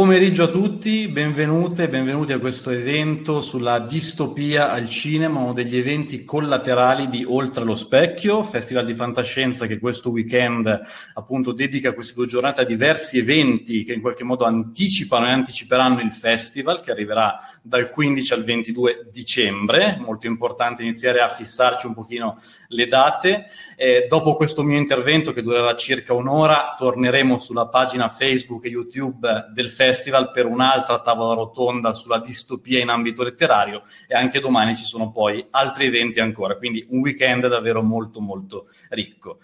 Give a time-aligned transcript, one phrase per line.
[0.00, 5.76] Pomeriggio a tutti, benvenute e benvenuti a questo evento sulla distopia al cinema, uno degli
[5.76, 10.80] eventi collaterali di Oltre lo Specchio, festival di fantascienza che questo weekend
[11.12, 16.00] appunto dedica queste due giornate a diversi eventi che in qualche modo anticipano e anticiperanno
[16.00, 21.92] il festival che arriverà dal 15 al 22 dicembre, molto importante iniziare a fissarci un
[21.92, 23.48] pochino le date.
[23.76, 29.48] Eh, dopo questo mio intervento che durerà circa un'ora torneremo sulla pagina Facebook e YouTube
[29.52, 29.88] del festival
[30.32, 35.44] per un'altra tavola rotonda sulla distopia in ambito letterario e anche domani ci sono poi
[35.50, 39.38] altri eventi ancora, quindi un weekend davvero molto molto ricco.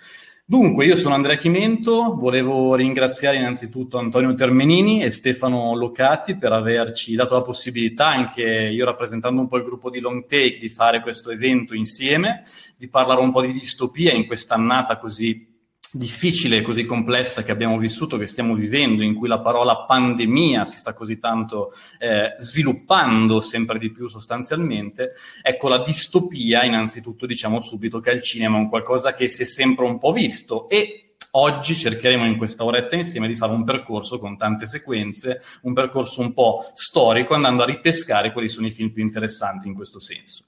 [0.48, 7.16] Dunque, io sono Andrea Chimento, volevo ringraziare innanzitutto Antonio Termenini e Stefano Locati per averci
[7.16, 11.00] dato la possibilità, anche io rappresentando un po' il gruppo di Long Take, di fare
[11.00, 12.44] questo evento insieme,
[12.78, 15.55] di parlare un po' di distopia in quest'annata così
[15.96, 20.64] difficile e così complessa che abbiamo vissuto, che stiamo vivendo, in cui la parola pandemia
[20.64, 25.12] si sta così tanto eh, sviluppando sempre di più sostanzialmente,
[25.42, 29.46] ecco la distopia innanzitutto diciamo subito che al cinema è un qualcosa che si è
[29.46, 31.00] sempre un po' visto e
[31.38, 36.22] Oggi cercheremo in questa oretta insieme di fare un percorso con tante sequenze, un percorso
[36.22, 40.44] un po' storico, andando a ripescare quali sono i film più interessanti in questo senso.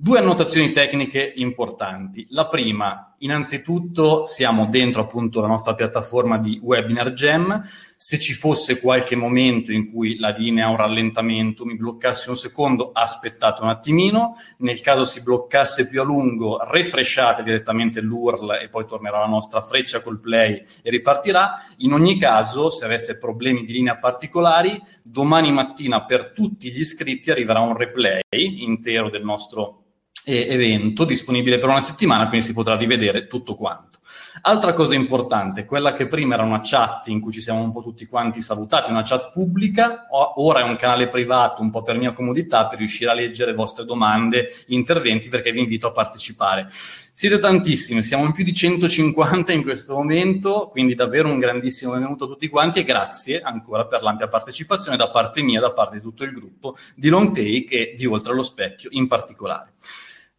[0.00, 2.24] Due annotazioni tecniche importanti.
[2.28, 7.60] La prima, innanzitutto siamo dentro appunto la nostra piattaforma di Webinar Gem.
[7.64, 12.36] Se ci fosse qualche momento in cui la linea ha un rallentamento, mi bloccasse un
[12.36, 14.34] secondo, aspettate un attimino.
[14.58, 19.60] Nel caso si bloccasse più a lungo, refresciate direttamente l'URL e poi tornerà la nostra
[19.60, 21.54] freccia col play e ripartirà.
[21.78, 27.32] In ogni caso, se avesse problemi di linea particolari, domani mattina per tutti gli iscritti
[27.32, 29.82] arriverà un replay intero del nostro
[30.28, 33.98] evento disponibile per una settimana, quindi si potrà rivedere tutto quanto.
[34.42, 37.82] Altra cosa importante, quella che prima era una chat in cui ci siamo un po'
[37.82, 42.12] tutti quanti salutati, una chat pubblica, ora è un canale privato un po' per mia
[42.12, 46.68] comodità per riuscire a leggere vostre domande, interventi perché vi invito a partecipare.
[46.70, 52.24] Siete tantissimi, siamo in più di 150 in questo momento, quindi davvero un grandissimo benvenuto
[52.24, 56.02] a tutti quanti e grazie ancora per l'ampia partecipazione da parte mia, da parte di
[56.02, 59.72] tutto il gruppo di Long Take e di Oltre allo Specchio in particolare.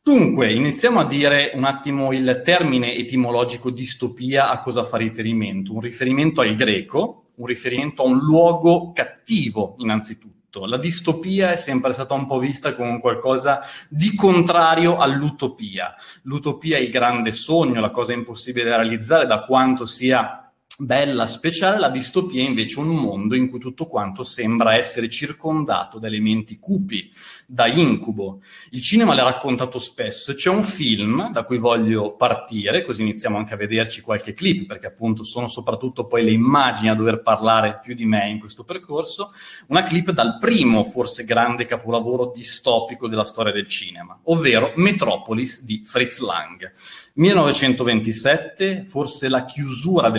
[0.02, 5.74] Dunque, iniziamo a dire un attimo il termine etimologico distopia a cosa fa riferimento.
[5.74, 10.66] Un riferimento al greco, un riferimento a un luogo cattivo, innanzitutto.
[10.66, 15.94] La distopia è sempre stata un po' vista come qualcosa di contrario all'utopia.
[16.24, 20.49] L'utopia è il grande sogno, la cosa impossibile da realizzare, da quanto sia
[20.80, 26.00] bella, speciale, la distopia è invece un mondo in cui tutto quanto sembra essere circondato
[26.00, 27.12] da elementi cupi,
[27.46, 28.42] da incubo.
[28.72, 33.54] Il cinema l'ha raccontato spesso c'è un film da cui voglio partire, così iniziamo anche
[33.54, 37.94] a vederci qualche clip, perché appunto sono soprattutto poi le immagini a dover parlare più
[37.94, 39.32] di me in questo percorso,
[39.68, 45.82] una clip dal primo, forse grande capolavoro distopico della storia del cinema, ovvero Metropolis di
[45.84, 46.72] Fritz Lang.
[47.20, 50.10] 1927, forse la chiusura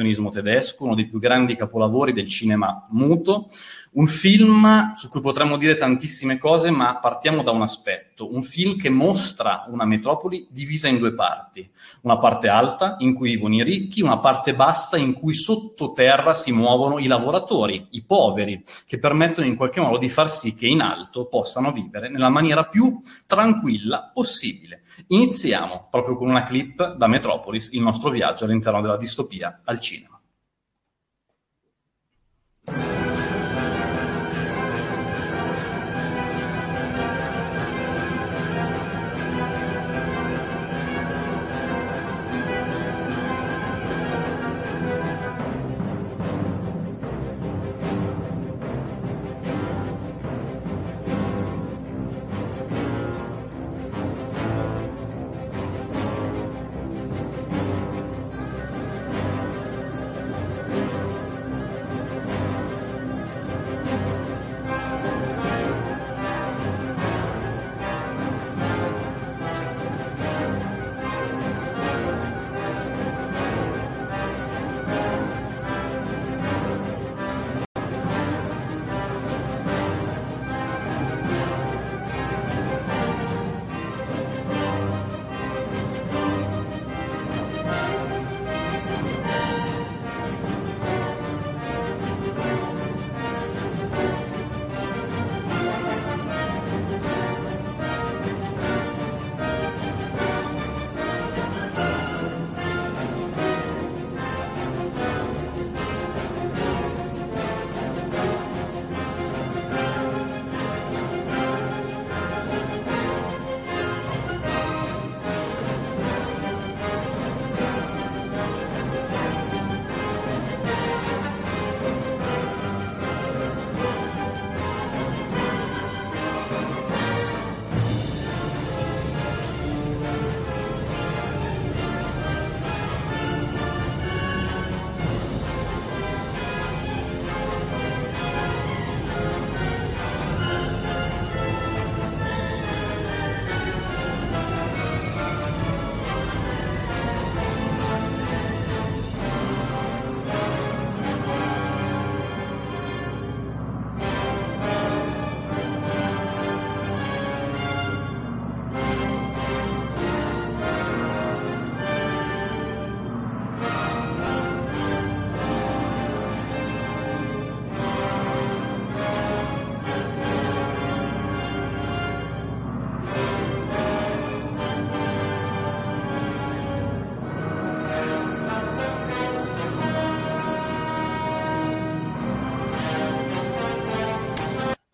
[0.00, 3.48] dell'espressionismo tedesco, uno dei più grandi capolavori del cinema muto,
[3.92, 8.76] un film su cui potremmo dire tantissime cose, ma partiamo da un aspetto, un film
[8.76, 11.68] che mostra una metropoli divisa in due parti,
[12.02, 16.52] una parte alta in cui vivono i ricchi, una parte bassa in cui sottoterra si
[16.52, 20.80] muovono i lavoratori, i poveri, che permettono in qualche modo di far sì che in
[20.80, 24.82] alto possano vivere nella maniera più tranquilla possibile.
[25.08, 30.19] Iniziamo proprio con una clip da Metropolis, il nostro viaggio all'interno della distopia al cinema.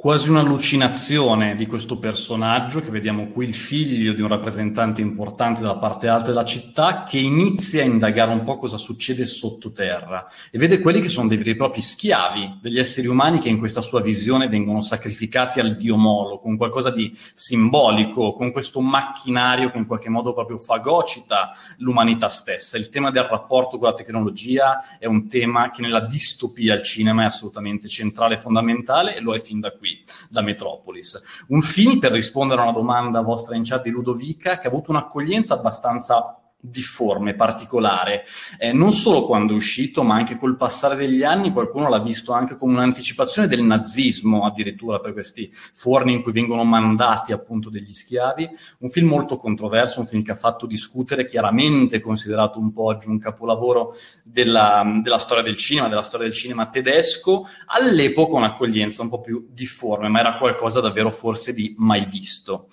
[0.06, 5.78] Quasi un'allucinazione di questo personaggio, che vediamo qui il figlio di un rappresentante importante della
[5.78, 10.78] parte alta della città, che inizia a indagare un po' cosa succede sottoterra e vede
[10.78, 14.00] quelli che sono dei veri e propri schiavi degli esseri umani che in questa sua
[14.00, 19.86] visione vengono sacrificati al dio Molo, con qualcosa di simbolico, con questo macchinario che in
[19.86, 22.78] qualche modo proprio fagocita l'umanità stessa.
[22.78, 27.22] Il tema del rapporto con la tecnologia è un tema che nella distopia al cinema
[27.22, 29.94] è assolutamente centrale e fondamentale e lo è fin da qui
[30.28, 31.44] da Metropolis.
[31.48, 34.90] Un film, per rispondere a una domanda vostra in chat di Ludovica, che ha avuto
[34.90, 38.24] un'accoglienza abbastanza difforme, particolare,
[38.58, 42.32] eh, non solo quando è uscito, ma anche col passare degli anni qualcuno l'ha visto
[42.32, 47.92] anche come un'anticipazione del nazismo, addirittura per questi forni in cui vengono mandati appunto degli
[47.92, 48.48] schiavi.
[48.80, 53.08] Un film molto controverso, un film che ha fatto discutere, chiaramente considerato un po' oggi
[53.08, 53.94] un capolavoro
[54.24, 59.48] della, della storia del cinema, della storia del cinema tedesco, all'epoca un'accoglienza un po' più
[59.50, 62.66] difforme, ma era qualcosa davvero forse di mai visto.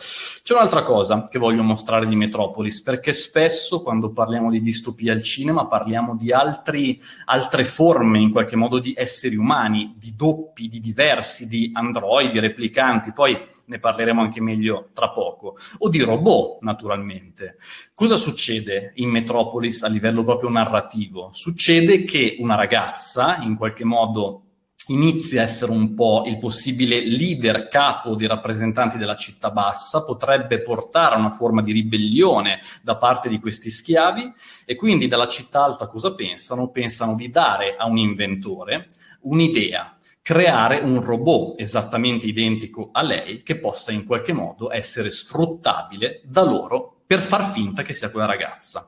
[0.44, 5.22] C'è un'altra cosa che voglio mostrare di Metropolis, perché spesso quando parliamo di distopia al
[5.22, 10.80] cinema parliamo di altri, altre forme in qualche modo di esseri umani, di doppi, di
[10.80, 17.58] diversi, di androidi, replicanti, poi ne parleremo anche meglio tra poco, o di robot naturalmente.
[17.94, 21.30] Cosa succede in Metropolis a livello proprio narrativo?
[21.34, 24.44] Succede che una ragazza in qualche modo
[24.88, 30.62] inizia a essere un po' il possibile leader capo dei rappresentanti della città bassa, potrebbe
[30.62, 34.32] portare a una forma di ribellione da parte di questi schiavi
[34.66, 36.70] e quindi dalla città alta cosa pensano?
[36.70, 38.90] Pensano di dare a un inventore
[39.22, 46.22] un'idea, creare un robot esattamente identico a lei che possa in qualche modo essere sfruttabile
[46.26, 48.88] da loro per far finta che sia quella ragazza.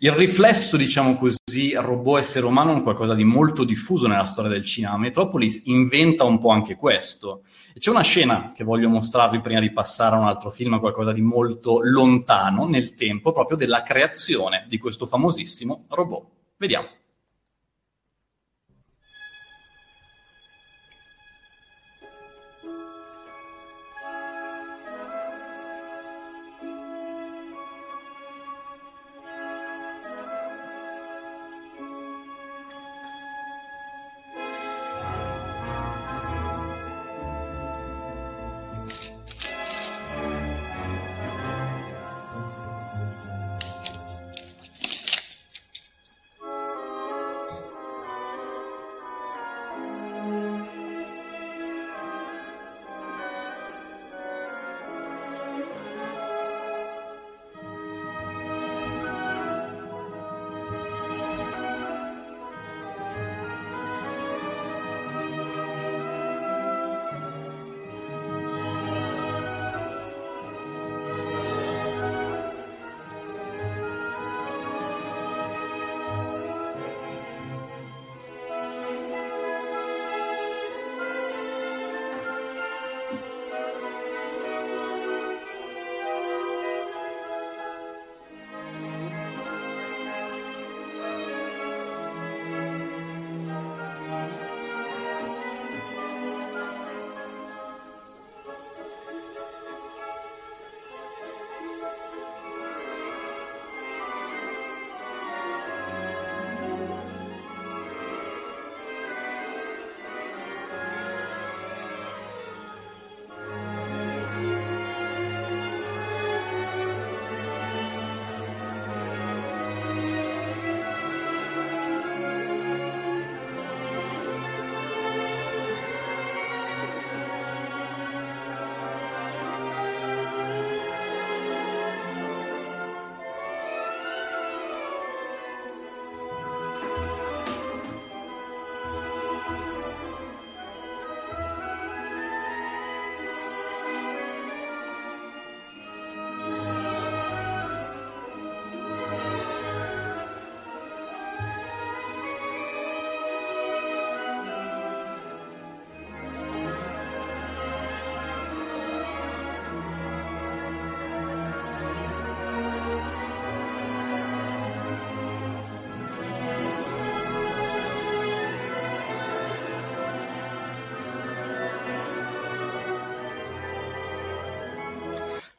[0.00, 4.98] Il riflesso, diciamo così, robot-essere umano è qualcosa di molto diffuso nella storia del cinema.
[4.98, 7.44] Metropolis inventa un po' anche questo.
[7.74, 11.12] E c'è una scena che voglio mostrarvi prima di passare a un altro film, qualcosa
[11.12, 16.26] di molto lontano nel tempo, proprio della creazione di questo famosissimo robot.
[16.58, 16.88] Vediamo.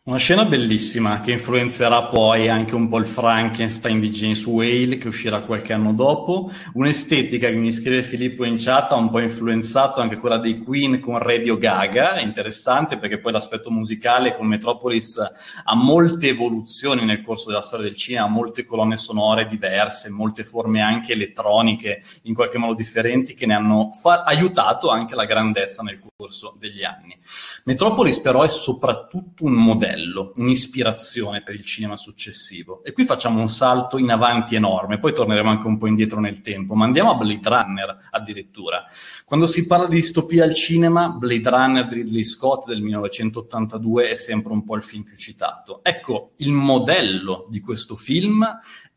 [0.07, 5.09] Una scena bellissima che influenzerà poi anche un po' il Frankenstein di James Whale che
[5.09, 9.99] uscirà qualche anno dopo, un'estetica che mi scrive Filippo in chat ha un po' influenzato
[9.99, 15.17] anche quella dei Queen con Radio Gaga, è interessante perché poi l'aspetto musicale con Metropolis
[15.17, 20.79] ha molte evoluzioni nel corso della storia del cinema, molte colonne sonore diverse, molte forme
[20.79, 25.99] anche elettroniche in qualche modo differenti che ne hanno fa- aiutato anche la grandezza nel
[25.99, 27.19] corso degli anni.
[27.65, 32.83] Metropolis però è soprattutto un modello modello, un'ispirazione per il cinema successivo.
[32.83, 36.41] E qui facciamo un salto in avanti enorme, poi torneremo anche un po' indietro nel
[36.41, 38.83] tempo, ma andiamo a Blade Runner addirittura.
[39.25, 44.15] Quando si parla di distopia al cinema, Blade Runner di Ridley Scott del 1982 è
[44.15, 45.83] sempre un po' il film più citato.
[45.83, 48.45] Ecco, il modello di questo film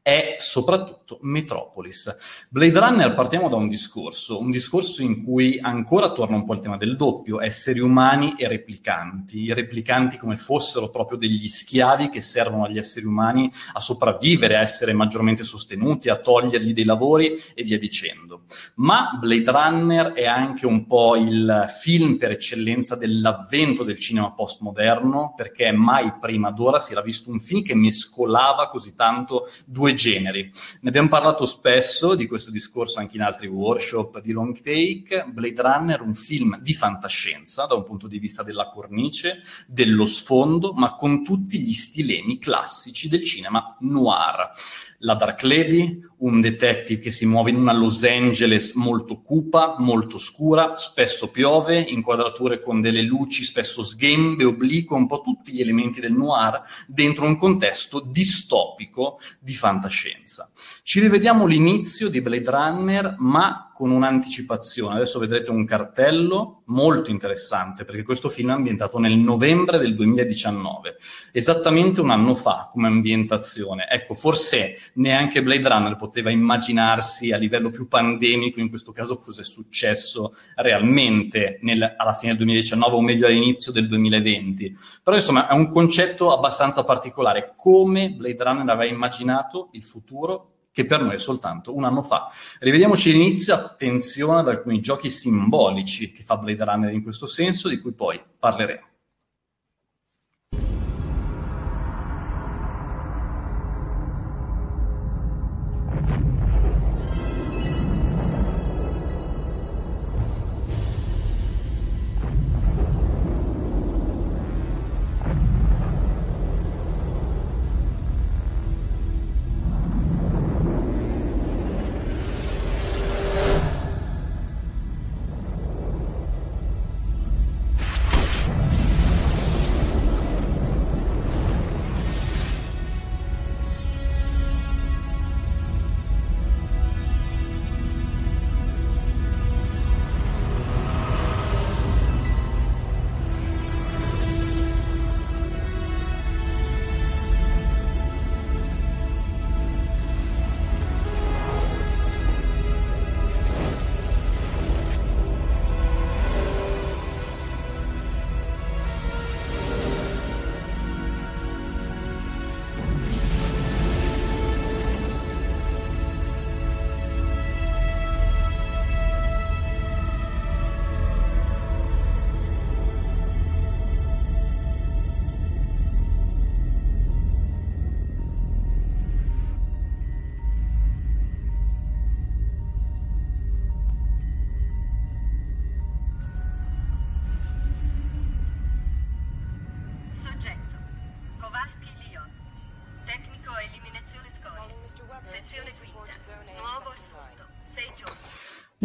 [0.03, 2.17] è soprattutto Metropolis.
[2.49, 6.61] Blade Runner partiamo da un discorso, un discorso in cui ancora torna un po' il
[6.61, 12.21] tema del doppio, esseri umani e replicanti, i replicanti come fossero proprio degli schiavi che
[12.21, 17.63] servono agli esseri umani a sopravvivere, a essere maggiormente sostenuti, a togliergli dei lavori e
[17.63, 18.45] via dicendo.
[18.77, 25.35] Ma Blade Runner è anche un po' il film per eccellenza dell'avvento del cinema postmoderno,
[25.37, 29.95] perché mai prima d'ora si era visto un film che mescolava così tanto due due
[29.95, 30.51] generi.
[30.81, 35.27] Ne abbiamo parlato spesso di questo discorso anche in altri workshop di long take.
[35.29, 40.73] Blade Runner, un film di fantascienza da un punto di vista della cornice, dello sfondo,
[40.73, 44.51] ma con tutti gli stilemi classici del cinema noir.
[44.99, 50.19] La Dark Lady, un detective che si muove in una Los Angeles molto cupa, molto
[50.19, 56.01] scura, spesso piove, inquadrature con delle luci spesso sghembe, oblique, un po' tutti gli elementi
[56.01, 60.51] del noir dentro un contesto distopico di fantascienza.
[60.83, 64.97] Ci rivediamo l'inizio di Blade Runner, ma con un'anticipazione.
[64.97, 70.97] Adesso vedrete un cartello molto interessante perché questo film è ambientato nel novembre del 2019,
[71.33, 73.89] esattamente un anno fa come ambientazione.
[73.89, 79.41] Ecco, forse neanche Blade Runner poteva immaginarsi a livello più pandemico in questo caso cosa
[79.41, 84.77] è successo realmente nel, alla fine del 2019 o meglio all'inizio del 2020.
[85.03, 90.85] Però insomma è un concetto abbastanza particolare, come Blade Runner aveva immaginato il futuro che
[90.85, 92.31] per noi è soltanto un anno fa.
[92.61, 97.81] Rivediamoci l'inizio, attenzione ad alcuni giochi simbolici che fa Blade Runner in questo senso, di
[97.81, 98.90] cui poi parleremo.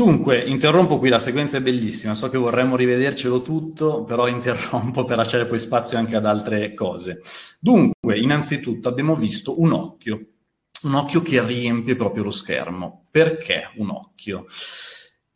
[0.05, 5.17] Dunque, interrompo qui, la sequenza è bellissima, so che vorremmo rivedercelo tutto, però interrompo per
[5.17, 7.23] lasciare poi spazio anche ad altre cose.
[7.59, 10.27] Dunque, innanzitutto abbiamo visto un occhio,
[10.83, 13.07] un occhio che riempie proprio lo schermo.
[13.09, 14.45] Perché un occhio?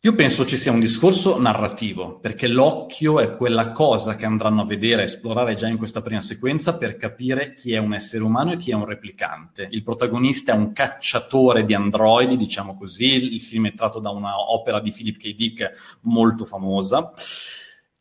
[0.02, 4.64] Io penso ci sia un discorso narrativo, perché l'occhio è quella cosa che andranno a
[4.64, 8.52] vedere, a esplorare già in questa prima sequenza per capire chi è un essere umano
[8.52, 9.68] e chi è un replicante.
[9.70, 14.50] Il protagonista è un cacciatore di androidi, diciamo così, il film è tratto da una
[14.50, 15.34] opera di Philip K.
[15.34, 17.12] Dick molto famosa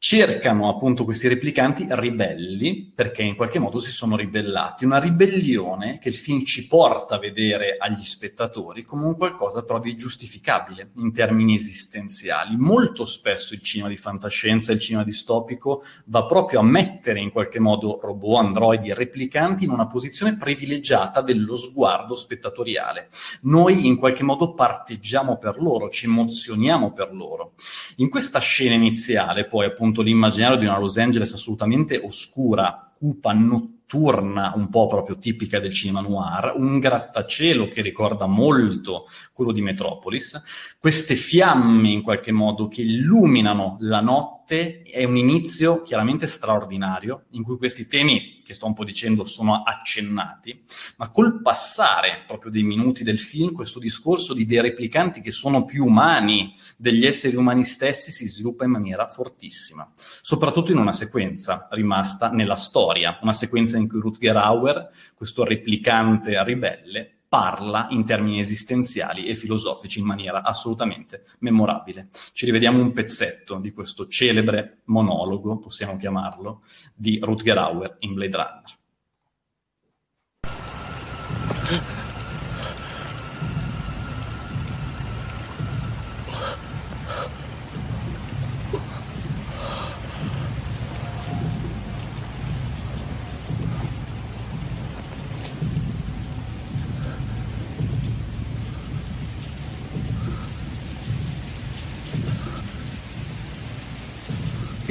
[0.01, 4.85] cercano appunto questi replicanti ribelli perché in qualche modo si sono ribellati.
[4.85, 9.77] Una ribellione che il film ci porta a vedere agli spettatori come un qualcosa però
[9.77, 12.55] di giustificabile in termini esistenziali.
[12.55, 17.59] Molto spesso il cinema di fantascienza, il cinema distopico va proprio a mettere in qualche
[17.59, 23.09] modo robot, androidi, replicanti in una posizione privilegiata dello sguardo spettatoriale.
[23.41, 27.51] Noi in qualche modo parteggiamo per loro, ci emozioniamo per loro.
[27.97, 33.33] In questa scena iniziale poi appunto appunto l'immaginario di una Los Angeles assolutamente oscura, cupa,
[33.33, 39.05] notturna, un po' proprio tipica del cinema noir, un grattacielo che ricorda molto
[39.39, 45.81] quello di Metropolis, queste fiamme in qualche modo che illuminano la notte è un inizio
[45.81, 50.61] chiaramente straordinario, in cui questi temi, che sto un po' dicendo, sono accennati,
[50.97, 55.63] ma col passare proprio dei minuti del film, questo discorso di dei replicanti che sono
[55.63, 61.69] più umani degli esseri umani stessi si sviluppa in maniera fortissima, soprattutto in una sequenza
[61.71, 68.39] rimasta nella storia, una sequenza in cui Rutger Hauer, questo replicante ribelle, parla in termini
[68.39, 72.09] esistenziali e filosofici in maniera assolutamente memorabile.
[72.33, 76.63] Ci rivediamo un pezzetto di questo celebre monologo, possiamo chiamarlo,
[76.95, 78.77] di Rutger Hauer in Blade Runner.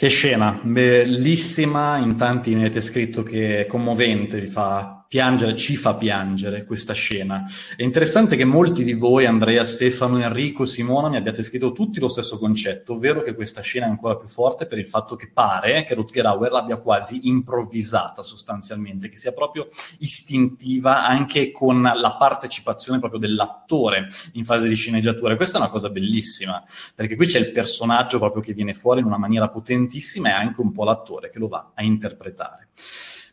[0.00, 5.74] Che scena, bellissima, in tanti mi avete scritto che è commovente, vi fa piangere, ci
[5.76, 7.46] fa piangere questa scena.
[7.74, 12.08] È interessante che molti di voi, Andrea, Stefano, Enrico, Simona, mi abbiate scritto tutti lo
[12.08, 15.82] stesso concetto, ovvero che questa scena è ancora più forte per il fatto che pare
[15.84, 19.68] che Rutger Hauer l'abbia quasi improvvisata sostanzialmente, che sia proprio
[20.00, 25.36] istintiva anche con la partecipazione proprio dell'attore in fase di sceneggiatura.
[25.36, 26.62] Questa è una cosa bellissima,
[26.94, 30.60] perché qui c'è il personaggio proprio che viene fuori in una maniera potentissima e anche
[30.60, 32.68] un po' l'attore che lo va a interpretare.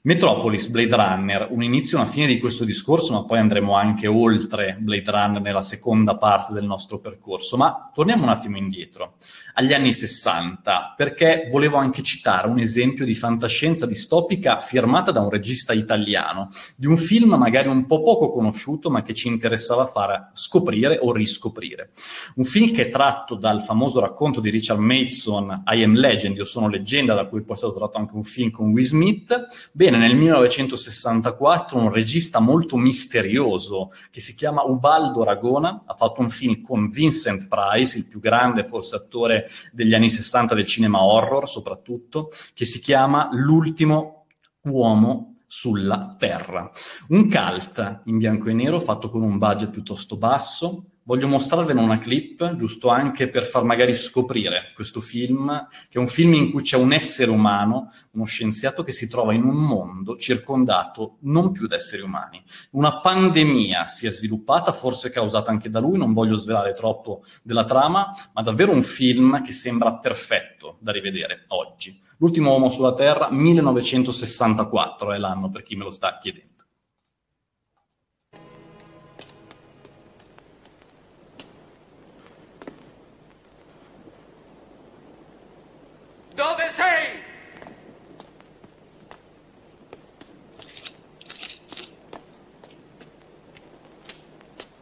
[0.05, 4.05] Metropolis, Blade Runner, un inizio e una fine di questo discorso, ma poi andremo anche
[4.05, 7.57] oltre Blade Runner nella seconda parte del nostro percorso.
[7.57, 9.15] Ma torniamo un attimo indietro,
[9.55, 15.31] agli anni 60, perché volevo anche citare un esempio di fantascienza distopica firmata da un
[15.31, 20.29] regista italiano, di un film magari un po' poco conosciuto, ma che ci interessava fare
[20.33, 21.89] scoprire o riscoprire.
[22.35, 26.45] Un film che è tratto dal famoso racconto di Richard Mason, I Am Legend, Io
[26.45, 29.71] sono leggenda, da cui poi è stato tratto anche un film con Will Smith.
[29.73, 36.29] Bene, nel 1964 un regista molto misterioso che si chiama Ubaldo Ragona, ha fatto un
[36.29, 41.47] film con Vincent Price, il più grande forse attore degli anni 60 del cinema horror
[41.47, 44.25] soprattutto, che si chiama L'ultimo
[44.63, 46.69] uomo sulla Terra.
[47.09, 51.99] Un cult in bianco e nero fatto con un budget piuttosto basso, voglio mostrarvene una
[51.99, 56.63] clip, giusto anche per far magari scoprire questo film, che è un film in cui
[56.63, 61.67] c'è un essere umano, uno scienziato che si trova in un mondo circondato non più
[61.67, 62.43] da esseri umani.
[62.71, 67.65] Una pandemia si è sviluppata, forse causata anche da lui, non voglio svelare troppo della
[67.65, 72.01] trama, ma davvero un film che sembra perfetto da rivedere oggi.
[72.17, 76.54] L'ultimo uomo sulla Terra, 1964 è l'anno per chi me lo sta chiedendo.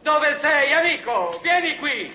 [0.04, 1.40] Dove sei, amico?
[1.42, 2.14] Vieni qui!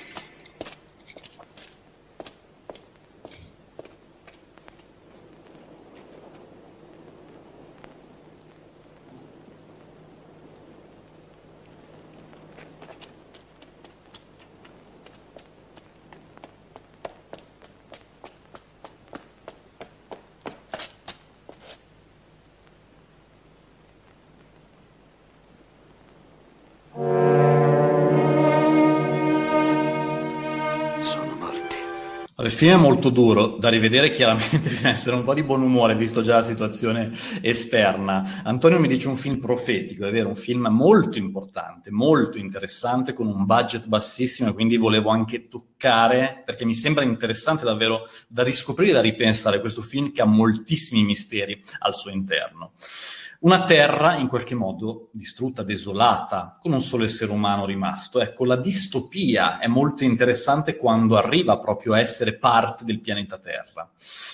[32.42, 35.94] Il film è molto duro, da rivedere chiaramente bisogna essere un po' di buon umore,
[35.96, 38.44] visto già la situazione esterna.
[38.46, 43.28] Antonio mi dice un film profetico, è vero, un film molto importante, molto interessante, con
[43.28, 49.02] un budget bassissimo, quindi volevo anche toccare perché mi sembra interessante davvero da riscoprire da
[49.02, 52.72] ripensare questo film che ha moltissimi misteri al suo interno.
[53.42, 58.20] Una terra in qualche modo distrutta, desolata, con un solo essere umano rimasto.
[58.20, 63.90] Ecco, la distopia è molto interessante quando arriva proprio a essere parte del pianeta Terra.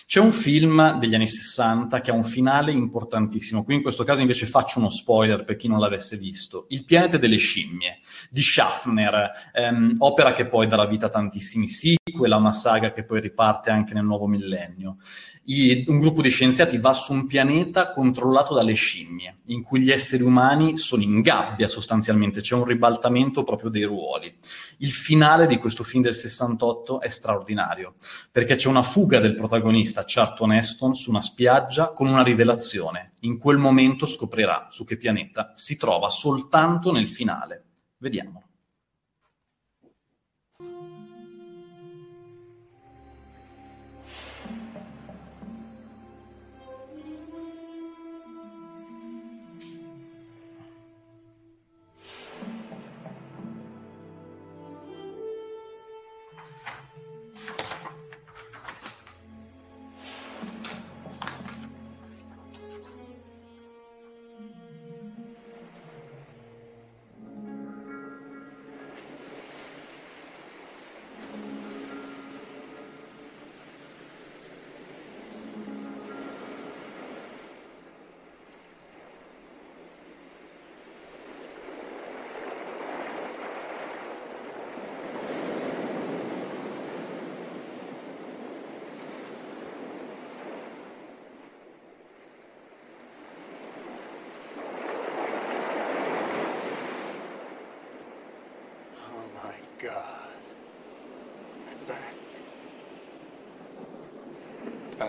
[0.07, 4.21] C'è un film degli anni 60 che ha un finale importantissimo, qui in questo caso
[4.21, 6.65] invece faccio uno spoiler per chi non l'avesse visto.
[6.69, 7.99] Il pianeta delle scimmie
[8.31, 13.03] di Schaffner, ehm, opera che poi darà vita a tantissimi sequel, a una saga che
[13.03, 14.97] poi riparte anche nel nuovo millennio
[15.45, 19.91] i, un gruppo di scienziati va su un pianeta controllato dalle scimmie, in cui gli
[19.91, 24.33] esseri umani sono in gabbia sostanzialmente, c'è un ribaltamento proprio dei ruoli.
[24.79, 27.95] Il finale di questo film del 68 è straordinario,
[28.31, 33.13] perché c'è una fuga del protagonista Charlton Heston su una spiaggia con una rivelazione.
[33.21, 37.63] In quel momento scoprirà su che pianeta si trova soltanto nel finale.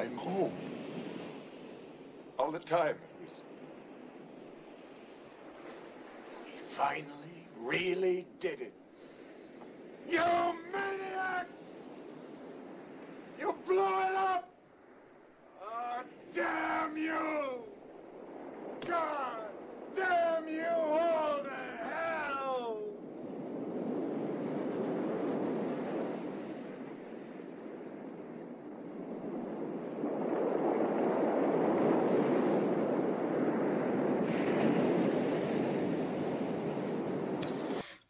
[0.06, 0.52] Vediamo.
[2.64, 2.96] time.
[6.44, 8.75] We finally, really did it.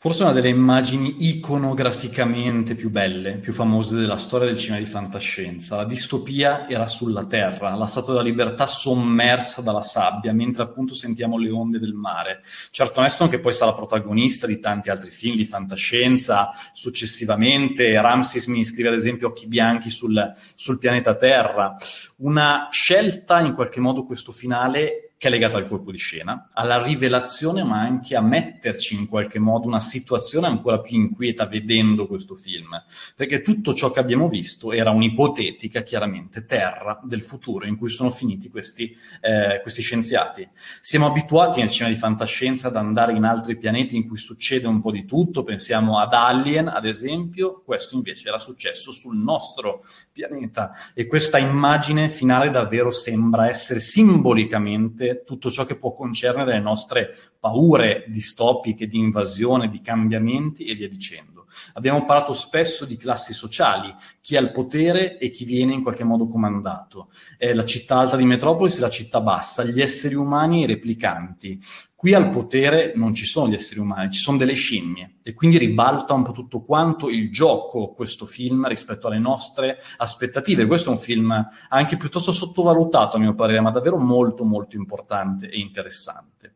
[0.07, 5.75] Forse una delle immagini iconograficamente più belle, più famose della storia del cinema di fantascienza.
[5.75, 11.39] La distopia era sulla Terra, la Statua della Libertà sommersa dalla sabbia, mentre appunto sentiamo
[11.39, 12.41] le onde del mare.
[12.71, 18.01] Certo Neston che poi sarà protagonista di tanti altri film di fantascienza successivamente.
[18.01, 21.75] Ramses mi scrive ad esempio Occhi bianchi sul, sul pianeta Terra.
[22.19, 26.83] Una scelta in qualche modo questo finale che è legata al colpo di scena, alla
[26.83, 32.35] rivelazione, ma anche a metterci in qualche modo una situazione ancora più inquieta vedendo questo
[32.35, 32.69] film.
[33.15, 38.11] Perché tutto ciò che abbiamo visto era un'ipotetica, chiaramente, terra del futuro in cui sono
[38.11, 40.47] finiti questi, eh, questi scienziati.
[40.83, 44.83] Siamo abituati nel cinema di fantascienza ad andare in altri pianeti in cui succede un
[44.83, 50.73] po' di tutto, pensiamo ad Alien, ad esempio, questo invece era successo sul nostro pianeta.
[50.93, 57.17] E questa immagine finale davvero sembra essere simbolicamente tutto ciò che può concernere le nostre
[57.39, 61.36] paure distopiche, di invasione, di cambiamenti e via dicendo.
[61.75, 66.05] Abbiamo parlato spesso di classi sociali, chi ha il potere e chi viene in qualche
[66.05, 67.11] modo comandato.
[67.37, 70.67] È la città alta di Metropolis e la città bassa, gli esseri umani e i
[70.67, 71.61] replicanti.
[71.97, 75.57] Qui al potere non ci sono gli esseri umani, ci sono delle scimmie e quindi
[75.57, 80.67] ribalta un po' tutto quanto il gioco questo film rispetto alle nostre aspettative.
[80.67, 85.49] Questo è un film anche piuttosto sottovalutato a mio parere, ma davvero molto molto importante
[85.49, 86.55] e interessante.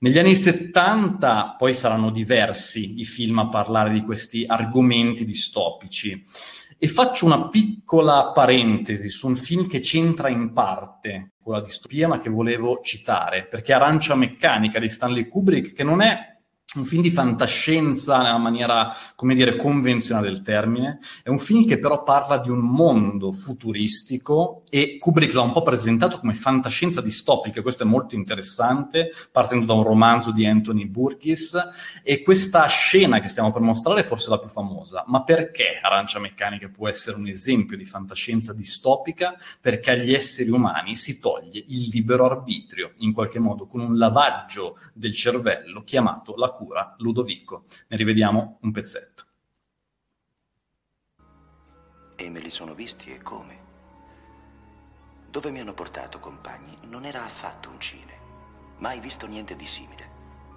[0.00, 6.24] Negli anni 70 poi saranno diversi i film a parlare di questi argomenti distopici.
[6.78, 12.06] E faccio una piccola parentesi su un film che c'entra in parte con la distopia,
[12.06, 16.37] ma che volevo citare, perché Arancia Meccanica di Stanley Kubrick, che non è
[16.76, 20.98] un film di fantascienza nella maniera, come dire, convenzionale del termine.
[21.22, 25.62] È un film che però parla di un mondo futuristico e Kubrick l'ha un po'
[25.62, 27.62] presentato come fantascienza distopica.
[27.62, 31.56] Questo è molto interessante, partendo da un romanzo di Anthony Burgess.
[32.02, 35.04] E questa scena che stiamo per mostrare è forse la più famosa.
[35.06, 39.34] Ma perché Arancia Meccanica può essere un esempio di fantascienza distopica?
[39.58, 44.76] Perché agli esseri umani si toglie il libero arbitrio, in qualche modo, con un lavaggio
[44.92, 47.66] del cervello chiamato la cura Ludovico.
[47.86, 49.24] Ne rivediamo un pezzetto.
[52.16, 53.66] E me li sono visti e come.
[55.30, 58.16] Dove mi hanno portato, compagni, non era affatto un cine.
[58.78, 60.10] Mai visto niente di simile.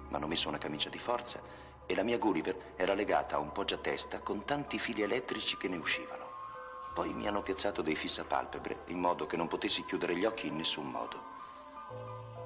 [0.08, 1.40] Mi hanno messo una camicia di forza
[1.86, 5.76] e la mia Gulliver era legata a un poggiatesta con tanti fili elettrici che ne
[5.76, 6.30] uscivano.
[6.94, 10.56] Poi mi hanno piazzato dei fissapalpebre in modo che non potessi chiudere gli occhi in
[10.56, 11.30] nessun modo.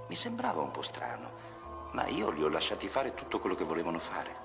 [0.08, 1.45] Mi sembrava un po' strano,
[1.92, 4.44] ma io li ho lasciati fare tutto quello che volevano fare.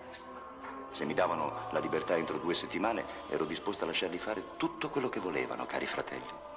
[0.92, 5.10] Se mi davano la libertà entro due settimane, ero disposto a lasciarli fare tutto quello
[5.10, 6.51] che volevano, cari fratelli.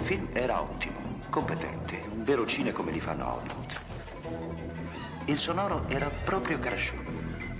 [0.00, 3.80] Film era ottimo, competente, un vero cine come li fanno a Hollywood.
[5.26, 7.10] Il sonoro era proprio cresciuto.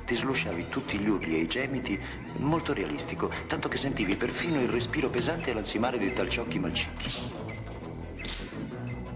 [0.04, 2.00] Ti slusciavi tutti gli urli e i gemiti,
[2.38, 7.10] molto realistico, tanto che sentivi perfino il respiro pesante all'ansimare dei talciocchi malcicchi.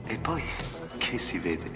[0.06, 0.42] E poi,
[0.98, 1.70] che si vede?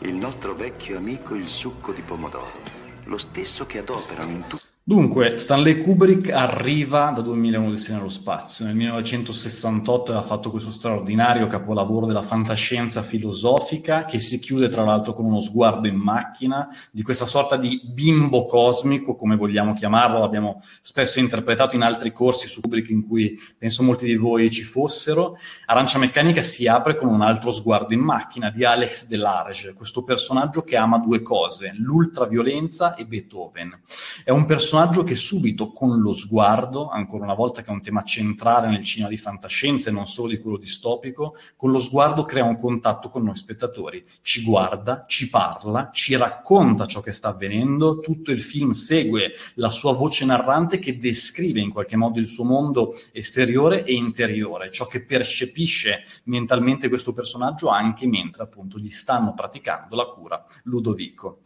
[0.00, 2.60] Il nostro vecchio amico il succo di pomodoro,
[3.04, 8.64] lo stesso che adoperano in tutti Dunque, Stanley Kubrick arriva da 2001 Odissea nello spazio.
[8.64, 15.12] Nel 1968 aveva fatto questo straordinario capolavoro della fantascienza filosofica che si chiude tra l'altro
[15.12, 20.20] con uno sguardo in macchina di questa sorta di bimbo cosmico, come vogliamo chiamarlo.
[20.20, 24.62] L'abbiamo spesso interpretato in altri corsi su Kubrick in cui penso molti di voi ci
[24.62, 25.36] fossero.
[25.66, 30.62] Arancia Meccanica si apre con un altro sguardo in macchina di Alex Delarge, questo personaggio
[30.62, 33.82] che ama due cose, l'ultraviolenza e Beethoven.
[34.24, 37.82] È un personaggio personaggio che subito con lo sguardo, ancora una volta che è un
[37.82, 42.24] tema centrale nel cinema di fantascienza e non solo di quello distopico, con lo sguardo
[42.24, 47.30] crea un contatto con noi spettatori, ci guarda, ci parla, ci racconta ciò che sta
[47.30, 52.28] avvenendo, tutto il film segue la sua voce narrante che descrive in qualche modo il
[52.28, 58.90] suo mondo esteriore e interiore, ciò che percepisce mentalmente questo personaggio anche mentre appunto gli
[58.90, 61.40] stanno praticando la cura Ludovico.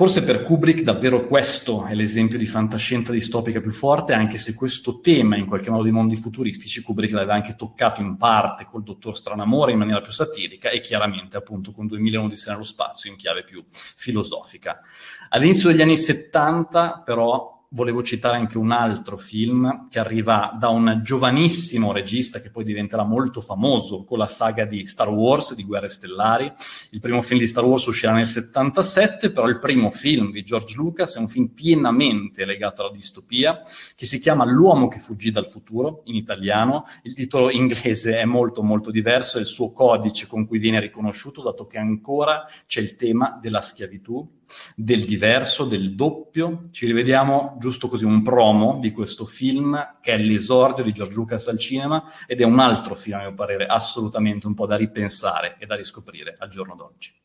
[0.00, 5.00] Forse per Kubrick davvero questo è l'esempio di fantascienza distopica più forte, anche se questo
[5.00, 9.14] tema in qualche modo di mondi futuristici Kubrick l'aveva anche toccato in parte col Dottor
[9.14, 13.44] Stranamore in maniera più satirica e chiaramente appunto con 2001 di nello spazio in chiave
[13.44, 14.80] più filosofica.
[15.28, 21.00] All'inizio degli anni 70 però volevo citare anche un altro film che arriva da un
[21.04, 25.88] giovanissimo regista che poi diventerà molto famoso con la saga di Star Wars, di Guerre
[25.88, 26.52] Stellari.
[26.90, 30.74] Il primo film di Star Wars uscirà nel 77, però il primo film di George
[30.76, 33.62] Lucas è un film pienamente legato alla distopia
[33.94, 36.86] che si chiama L'uomo che fuggì dal futuro in italiano.
[37.04, 41.40] Il titolo inglese è molto molto diverso, è il suo codice con cui viene riconosciuto,
[41.40, 44.38] dato che ancora c'è il tema della schiavitù
[44.74, 46.68] del diverso, del doppio.
[46.70, 51.48] Ci rivediamo giusto così un promo di questo film che è l'esordio di George Lucas
[51.48, 55.56] al cinema ed è un altro film, a mio parere, assolutamente un po' da ripensare
[55.58, 57.18] e da riscoprire al giorno d'oggi.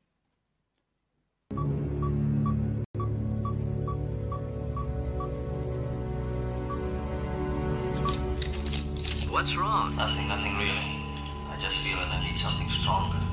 [9.30, 9.96] What's wrong?
[9.96, 11.04] Nothing, nothing really.
[11.52, 13.25] I just feel that I need something stronger.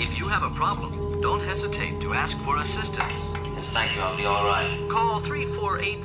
[0.00, 3.20] If you have a problem, don't hesitate to ask for assistance.
[3.56, 4.00] Yes, thank you.
[4.00, 4.88] I'll be all right.
[4.88, 6.04] Call 348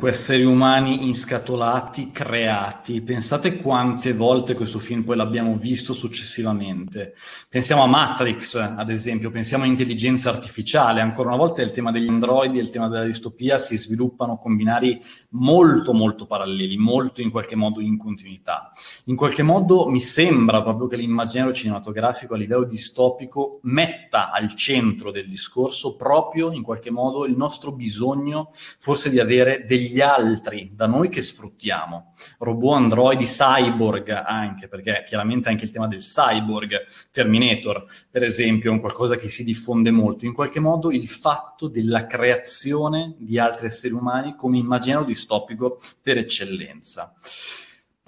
[0.00, 3.02] Comunque esseri umani inscatolati, creati.
[3.02, 7.12] Pensate quante volte questo film poi l'abbiamo visto successivamente.
[7.50, 11.02] Pensiamo a Matrix, ad esempio, pensiamo a intelligenza artificiale.
[11.02, 14.56] Ancora una volta il tema degli androidi e il tema della distopia si sviluppano con
[14.56, 14.98] binari
[15.32, 18.72] molto molto paralleli, molto in qualche modo in continuità.
[19.04, 25.10] In qualche modo mi sembra proprio che l'immaginario cinematografico a livello distopico metta al centro
[25.10, 30.70] del discorso proprio in qualche modo il nostro bisogno forse di avere degli degli altri
[30.72, 32.14] da noi che sfruttiamo.
[32.38, 38.72] Robot, androidi, cyborg anche, perché chiaramente anche il tema del cyborg, Terminator, per esempio, è
[38.72, 40.24] un qualcosa che si diffonde molto.
[40.24, 46.18] In qualche modo il fatto della creazione di altri esseri umani come immaginario distopico per
[46.18, 47.14] eccellenza.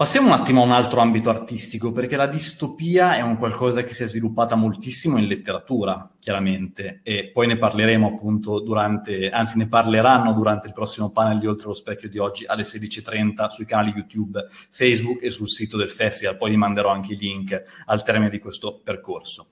[0.03, 3.93] Passiamo un attimo a un altro ambito artistico, perché la distopia è un qualcosa che
[3.93, 9.69] si è sviluppata moltissimo in letteratura, chiaramente, e poi ne parleremo appunto durante, anzi ne
[9.69, 13.93] parleranno durante il prossimo panel di Oltre lo Specchio di oggi alle 16.30 sui canali
[13.95, 18.29] YouTube, Facebook e sul sito del festival, poi vi manderò anche i link al termine
[18.29, 19.47] di questo percorso.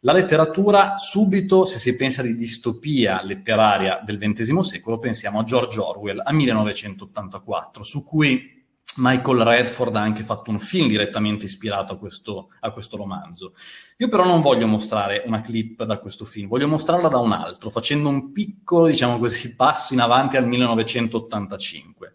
[0.00, 5.78] La letteratura, subito, se si pensa di distopia letteraria del XX secolo, pensiamo a George
[5.78, 8.54] Orwell, a 1984, su cui
[8.96, 13.52] Michael Redford ha anche fatto un film direttamente ispirato a questo, a questo, romanzo.
[13.98, 17.70] Io però non voglio mostrare una clip da questo film, voglio mostrarla da un altro,
[17.70, 22.14] facendo un piccolo, diciamo così, passo in avanti al 1985.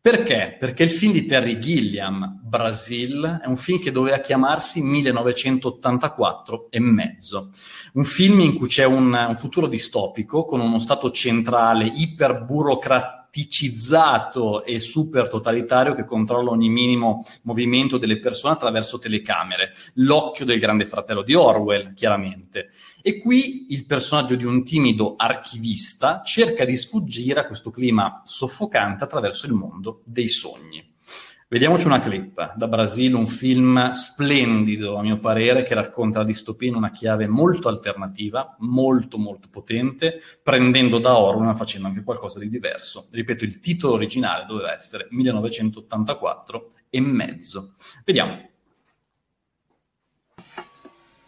[0.00, 0.56] Perché?
[0.58, 6.78] Perché il film di Terry Gilliam, Brasil, è un film che doveva chiamarsi 1984 e
[6.78, 7.48] mezzo.
[7.94, 14.64] Un film in cui c'è un, un futuro distopico con uno stato centrale iperburocratico ticizzato
[14.64, 19.74] e super totalitario che controlla ogni minimo movimento delle persone attraverso telecamere.
[19.94, 22.68] L'occhio del grande fratello di Orwell, chiaramente.
[23.02, 29.02] E qui il personaggio di un timido archivista cerca di sfuggire a questo clima soffocante
[29.02, 30.93] attraverso il mondo dei sogni.
[31.54, 36.68] Vediamoci una clip da Brasile, un film splendido a mio parere che racconta la distopia
[36.68, 42.40] in una chiave molto alternativa, molto molto potente, prendendo da Orwell ma facendo anche qualcosa
[42.40, 43.06] di diverso.
[43.08, 47.74] Ripeto, il titolo originale doveva essere 1984 e mezzo.
[48.04, 48.50] Vediamo.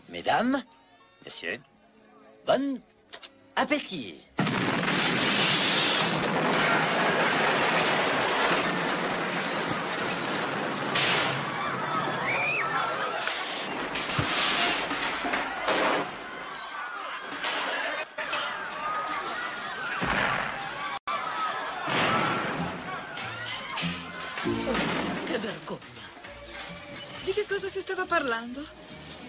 [0.06, 0.66] Mesdames,
[1.22, 1.60] messieurs,
[2.44, 2.82] bon
[3.52, 4.75] appétit.
[28.36, 28.64] Parlando?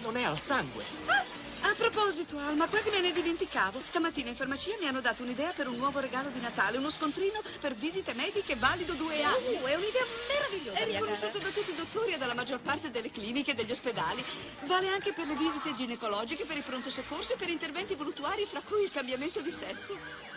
[0.02, 0.84] Non è al sangue.
[1.06, 3.80] Ah, a proposito, Alma, quasi me ne dimenticavo.
[3.82, 7.40] Stamattina in farmacia mi hanno dato un'idea per un nuovo regalo di Natale, uno scontrino
[7.60, 9.54] per visite mediche valido due anni.
[9.60, 10.78] Uh, è un'idea meravigliosa.
[10.78, 14.22] È riconosciuto da tutti i dottori e dalla maggior parte delle cliniche e degli ospedali.
[14.66, 18.60] Vale anche per le visite ginecologiche, per i pronto soccorso e per interventi voluttuari, fra
[18.60, 20.27] cui il cambiamento di sesso.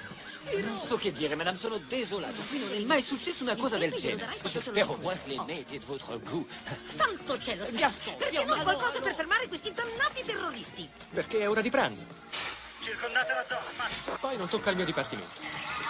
[0.62, 2.42] Non so che dire, madame, sono desolato.
[2.48, 4.38] Qui non è mai successo una cosa del genere.
[5.26, 6.48] Les nez étaient de votre goût.
[6.88, 10.90] Santo cielo, Gaston, perché non qualcosa per fermare questi dannati terroristi?
[11.12, 12.06] Perché è ora di pranzo.
[12.84, 15.40] Circondate la zona, Poi non tocca il mio dipartimento.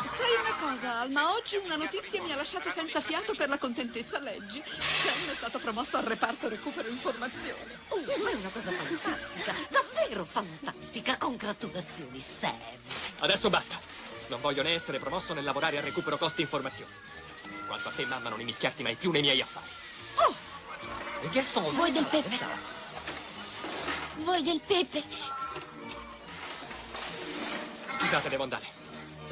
[0.03, 1.33] Sai una cosa, Alma?
[1.33, 4.19] Oggi una notizia mi ha lasciato senza fiato per la contentezza.
[4.19, 4.61] Leggi.
[4.65, 7.77] Sam è stato promosso al reparto recupero informazioni.
[7.89, 9.55] Uh, ma è una cosa fantastica.
[9.69, 11.17] Davvero fantastica.
[11.17, 12.59] Congratulazioni, Sam.
[13.19, 13.79] Adesso basta.
[14.31, 16.89] Non voglio né essere promosso né lavorare a recupero costi informazioni.
[17.67, 19.67] Quanto a te, mamma, non immischiarti mai più nei miei affari.
[20.15, 20.33] Oh!
[21.29, 22.39] Gaston, vuoi del pepe?
[24.19, 25.03] Vuoi del pepe?
[27.89, 28.65] Scusate, devo andare.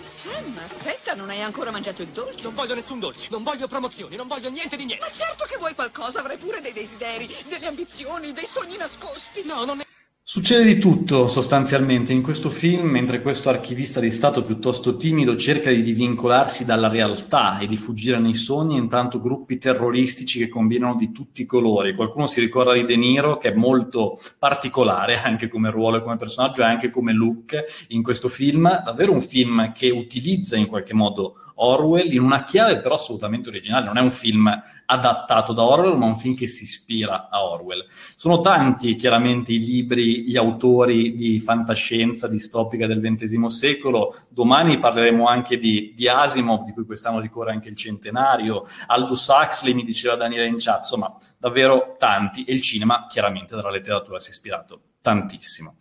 [0.02, 2.44] Sam, aspetta, non hai ancora mangiato il dolce?
[2.44, 5.06] Non voglio nessun dolce, non voglio promozioni, non voglio niente di niente.
[5.06, 9.46] Ma certo che vuoi qualcosa, avrai pure dei desideri, delle ambizioni, dei sogni nascosti.
[9.46, 9.89] No, non è...
[10.32, 15.72] Succede di tutto sostanzialmente in questo film, mentre questo archivista di Stato piuttosto timido cerca
[15.72, 21.12] di divincolarsi dalla realtà e di fuggire nei sogni, intanto gruppi terroristici che combinano di
[21.12, 21.96] tutti i colori.
[21.96, 26.16] Qualcuno si ricorda di De Niro, che è molto particolare anche come ruolo e come
[26.16, 28.84] personaggio e anche come look in questo film.
[28.84, 33.86] Davvero un film che utilizza in qualche modo Orwell in una chiave però assolutamente originale.
[33.86, 34.50] Non è un film
[34.86, 37.86] adattato da Orwell, ma un film che si ispira a Orwell.
[37.90, 44.16] Sono tanti chiaramente i libri, gli autori di fantascienza distopica del XX secolo.
[44.30, 48.64] Domani parleremo anche di, di Asimov, di cui quest'anno ricorre anche il centenario.
[48.88, 52.44] Aldous Huxley, mi diceva Daniele in chat, insomma, davvero tanti.
[52.44, 55.76] E il cinema, chiaramente, dalla letteratura si è ispirato tantissimo.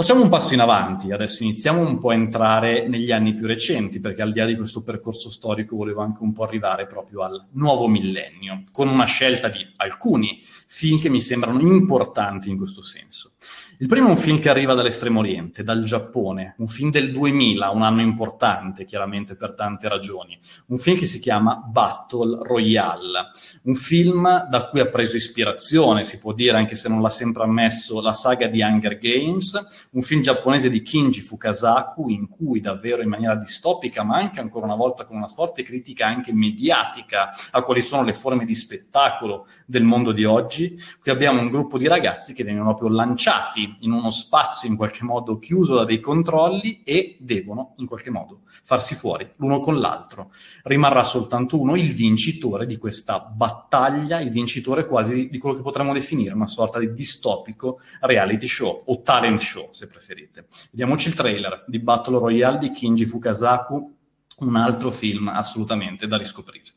[0.00, 4.00] Facciamo un passo in avanti, adesso iniziamo un po' a entrare negli anni più recenti,
[4.00, 7.48] perché al di là di questo percorso storico volevo anche un po' arrivare proprio al
[7.50, 13.32] nuovo millennio, con una scelta di alcuni film che mi sembrano importanti in questo senso.
[13.80, 17.70] Il primo è un film che arriva dall'estremo oriente, dal Giappone, un film del 2000,
[17.70, 23.30] un anno importante chiaramente per tante ragioni, un film che si chiama Battle Royale,
[23.62, 27.42] un film da cui ha preso ispirazione, si può dire anche se non l'ha sempre
[27.42, 33.02] ammesso, la saga di Hunger Games, un film giapponese di Kinji Fukasaku in cui davvero
[33.02, 37.62] in maniera distopica, ma anche ancora una volta con una forte critica anche mediatica a
[37.62, 41.88] quali sono le forme di spettacolo del mondo di oggi, qui abbiamo un gruppo di
[41.88, 46.82] ragazzi che vengono proprio lanciati in uno spazio in qualche modo chiuso da dei controlli
[46.84, 50.30] e devono in qualche modo farsi fuori l'uno con l'altro.
[50.62, 55.92] Rimarrà soltanto uno, il vincitore di questa battaglia, il vincitore quasi di quello che potremmo
[55.92, 60.46] definire una sorta di distopico reality show o talent show, se preferite.
[60.70, 63.96] Vediamoci il trailer di Battle Royale di Kinji Fukasaku,
[64.38, 66.72] un altro film assolutamente da riscoprire.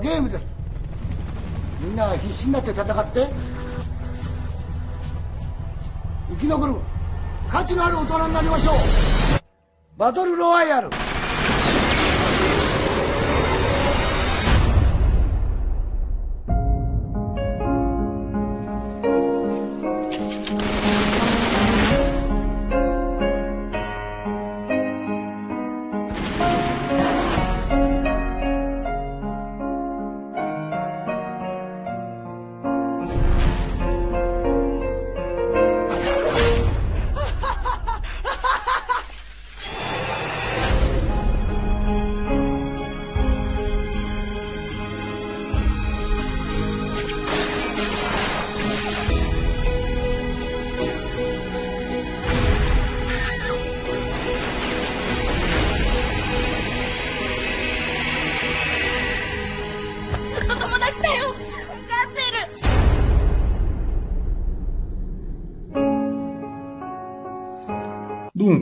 [0.00, 0.44] ゲームです。
[1.80, 3.28] みんな必死になって戦って
[6.30, 6.74] 生き残る
[7.50, 8.74] 価値のある大人になりましょう。
[9.98, 10.90] バトルロワイヤル。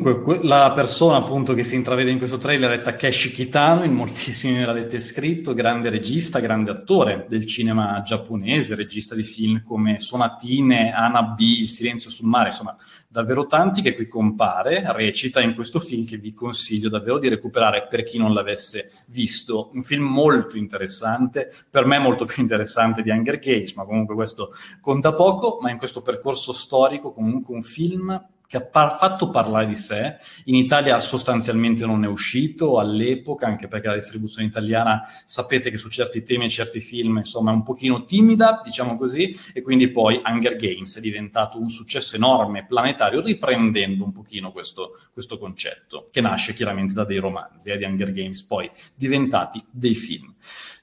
[0.07, 4.65] Dunque, la persona appunto che si intravede in questo trailer è Takeshi Kitano, in moltissimi
[4.65, 11.25] l'avete scritto, grande regista, grande attore del cinema giapponese, regista di film come Sonatine, Ana
[11.25, 12.77] B, Il silenzio sul mare, insomma,
[13.09, 17.89] davvero tanti che qui compare, recita in questo film che vi consiglio davvero di recuperare
[17.89, 19.71] per chi non l'avesse visto.
[19.73, 24.53] Un film molto interessante, per me molto più interessante di Hunger Games, ma comunque questo
[24.81, 29.67] conta poco, ma in questo percorso storico comunque un film che ha par- fatto parlare
[29.67, 30.17] di sé.
[30.45, 35.89] In Italia sostanzialmente non è uscito all'epoca, anche perché la distribuzione italiana sapete che su
[35.89, 40.21] certi temi e certi film insomma è un pochino timida, diciamo così, e quindi poi
[40.25, 46.21] Hunger Games è diventato un successo enorme, planetario, riprendendo un pochino questo, questo concetto, che
[46.21, 50.35] nasce chiaramente da dei romanzi eh, di Hunger Games, poi diventati dei film.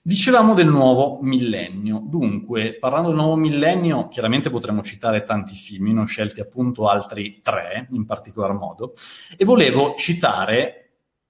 [0.06, 6.02] Dicevamo del nuovo millennio, dunque parlando del nuovo millennio chiaramente potremmo citare tanti film, ne
[6.02, 8.96] ho scelti appunto altri tre in particolar modo.
[9.38, 10.83] E volevo citare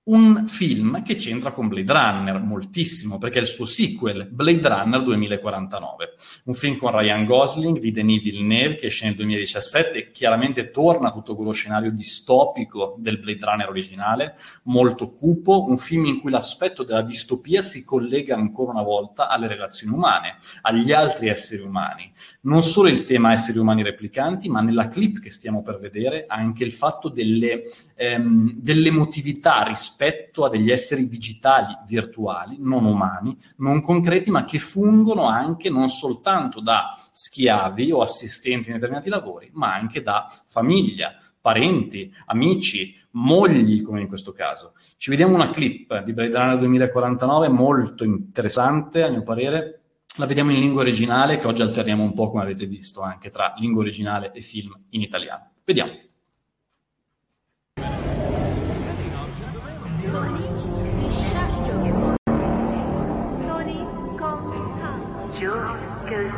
[0.05, 5.01] un film che c'entra con Blade Runner moltissimo, perché è il suo sequel, Blade Runner
[5.01, 6.13] 2049,
[6.45, 11.11] un film con Ryan Gosling di Denis Villeneuve che esce nel 2017 e chiaramente torna
[11.13, 16.83] tutto quello scenario distopico del Blade Runner originale, molto cupo, un film in cui l'aspetto
[16.83, 22.11] della distopia si collega ancora una volta alle relazioni umane, agli altri esseri umani.
[22.41, 26.65] Non solo il tema esseri umani replicanti, ma nella clip che stiamo per vedere anche
[26.65, 27.63] il fatto delle,
[27.95, 34.57] ehm, dell'emotività rispetto rispetto a degli esseri digitali, virtuali, non umani, non concreti, ma che
[34.57, 41.15] fungono anche non soltanto da schiavi o assistenti in determinati lavori, ma anche da famiglia,
[41.39, 44.73] parenti, amici, mogli, come in questo caso.
[44.97, 49.81] Ci vediamo una clip di Blade Runner 2049 molto interessante, a mio parere.
[50.17, 53.53] La vediamo in lingua originale, che oggi alterniamo un po', come avete visto, anche tra
[53.57, 55.51] lingua originale e film in italiano.
[55.63, 55.91] Vediamo.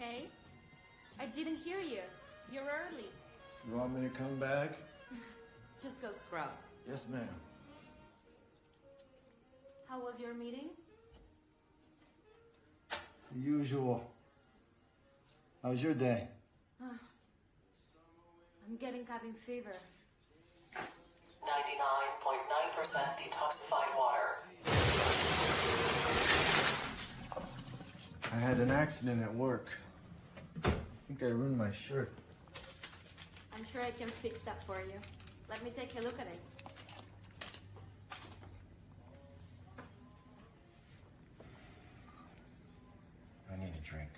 [0.00, 0.06] Ma
[1.20, 2.00] I didn't hear you.
[2.50, 3.10] You're early.
[3.68, 4.78] You want me to come back?
[5.82, 6.48] Just go scrub.
[6.88, 7.28] Yes, ma'am.
[9.86, 10.70] How was your meeting?
[12.90, 14.10] The usual.
[15.62, 16.28] How's your day?
[16.82, 16.86] Ah,
[18.66, 19.76] I'm getting cabin fever.
[20.74, 20.80] 99.9%
[23.18, 24.28] detoxified water.
[28.32, 29.68] I had an accident at work.
[31.10, 32.12] I think I ruined my shirt.
[33.52, 35.00] I'm sure I can fix that for you.
[35.48, 36.38] Let me take a look at it.
[43.52, 44.10] I need a drink.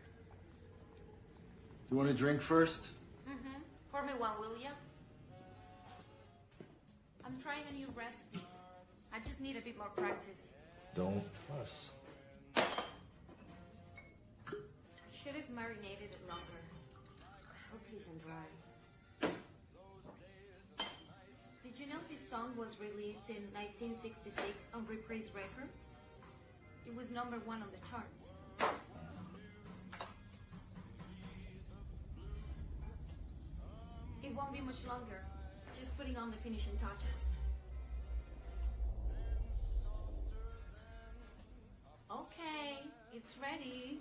[1.90, 2.88] You want a drink first?
[3.26, 3.62] Mm-hmm.
[3.90, 4.68] Pour me one, will you?
[7.24, 8.44] I'm trying a new recipe.
[9.14, 10.50] I just need a bit more practice.
[10.94, 11.88] Don't fuss.
[12.54, 12.62] I
[15.10, 16.61] should have marinated it longer.
[18.26, 19.30] Dry.
[21.64, 25.86] Did you know this song was released in 1966 on Reprise Records?
[26.86, 28.28] It was number one on the charts.
[34.22, 35.20] It won't be much longer.
[35.80, 37.26] Just putting on the finishing touches.
[42.10, 42.78] Okay,
[43.12, 44.00] it's ready.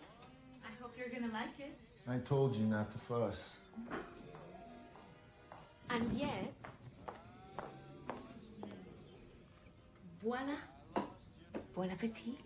[0.63, 1.75] I hope you're gonna like it.
[2.07, 3.55] I told you not to fuss.
[5.93, 6.53] And yet,
[10.23, 10.55] voila.
[11.75, 12.37] Bon appetit.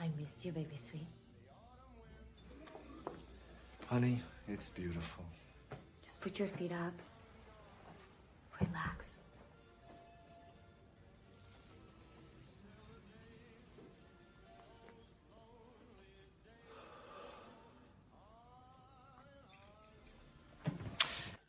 [0.00, 1.06] I missed you, baby sweet.
[3.86, 5.24] Honey, it's beautiful.
[6.04, 6.92] Just put your feet up.
[8.60, 9.20] Relax.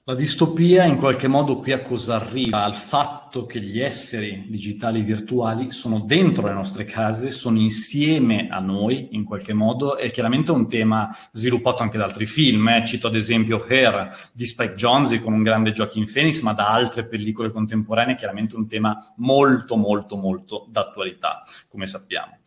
[0.09, 2.63] La distopia in qualche modo qui a cosa arriva?
[2.63, 8.57] Al fatto che gli esseri digitali virtuali sono dentro le nostre case, sono insieme a
[8.57, 12.67] noi in qualche modo, è chiaramente un tema sviluppato anche da altri film.
[12.69, 12.83] eh.
[12.87, 17.05] Cito ad esempio Hair di Spike Jonze con un grande Joaquin Phoenix, ma da altre
[17.05, 22.39] pellicole contemporanee, chiaramente un tema molto molto molto d'attualità, come sappiamo.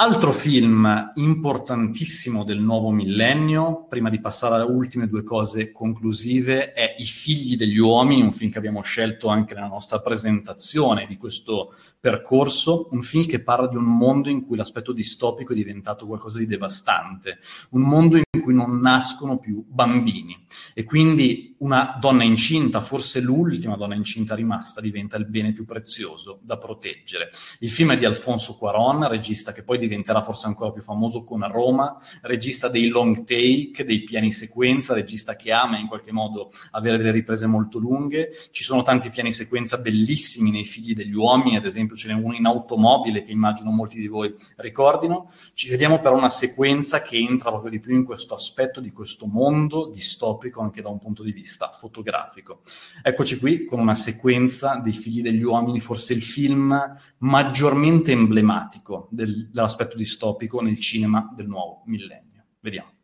[0.00, 6.94] Altro film importantissimo del nuovo millennio, prima di passare alle ultime due cose conclusive, è
[6.96, 11.74] I figli degli uomini, un film che abbiamo scelto anche nella nostra presentazione di questo
[11.98, 16.38] percorso, un film che parla di un mondo in cui l'aspetto distopico è diventato qualcosa
[16.38, 17.40] di devastante,
[17.70, 23.74] un mondo in cui non nascono più bambini e quindi una donna incinta, forse l'ultima
[23.74, 27.30] donna incinta rimasta, diventa il bene più prezioso da proteggere.
[27.58, 31.46] Il film è di Alfonso Cuaron, regista che poi diventerà forse ancora più famoso con
[31.50, 36.98] Roma, regista dei long take, dei piani sequenza, regista che ama in qualche modo avere
[36.98, 38.30] delle riprese molto lunghe.
[38.50, 42.34] Ci sono tanti piani sequenza bellissimi nei figli degli uomini, ad esempio ce n'è uno
[42.34, 45.30] in automobile che immagino molti di voi ricordino.
[45.54, 49.26] Ci vediamo però una sequenza che entra proprio di più in questo aspetto di questo
[49.26, 52.60] mondo distopico anche da un punto di vista fotografico.
[53.02, 56.76] Eccoci qui con una sequenza dei figli degli uomini, forse il film
[57.18, 59.48] maggiormente emblematico del-
[59.78, 62.44] dell'aspetto distopico nel cinema del nuovo millennio.
[62.60, 62.96] Vediamo.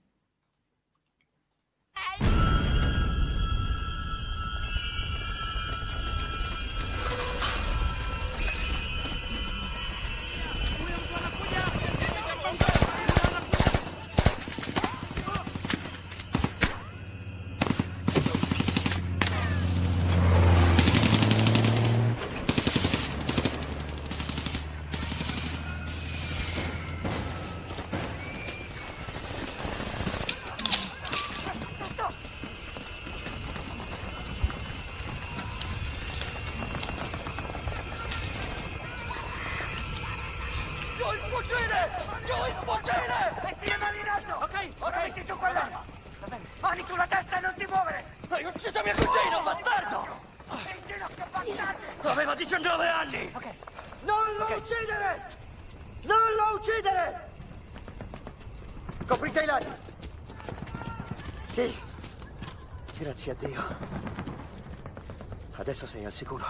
[66.06, 66.44] Al sicuro.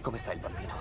[0.00, 0.74] Come sta il bambino?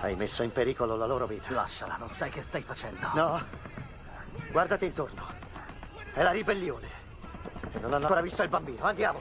[0.00, 1.52] Hai messo in pericolo la loro vita.
[1.52, 3.06] Lasciala, non sai che stai facendo.
[3.14, 3.44] No.
[4.50, 5.26] Guardati intorno.
[6.12, 6.88] È la ribellione.
[7.72, 8.82] E non hanno ancora visto il bambino.
[8.84, 9.20] Andiamo.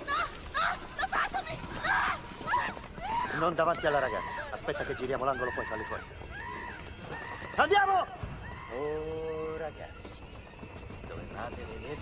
[3.39, 4.41] Non davanti alla ragazza.
[4.51, 6.03] Aspetta che giriamo l'angolo, poi falli fuori.
[7.55, 8.07] Andiamo!
[8.73, 9.18] Oh,